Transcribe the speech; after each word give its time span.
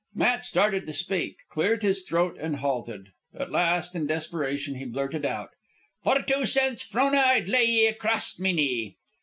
Matt 0.15 0.43
started 0.43 0.87
to 0.87 0.93
speak, 0.93 1.35
cleared 1.51 1.83
his 1.83 2.01
throat, 2.01 2.35
and 2.39 2.55
halted. 2.55 3.09
At 3.37 3.51
last, 3.51 3.93
in 3.95 4.07
desperation, 4.07 4.73
he 4.73 4.85
blurted 4.85 5.25
out, 5.25 5.51
"For 6.03 6.19
two 6.23 6.47
cents, 6.47 6.81
Frona, 6.81 7.19
I'd 7.19 7.47
lay 7.47 7.65
ye 7.65 7.85
acrost 7.85 8.39
me 8.39 8.51
knee." 8.53 8.97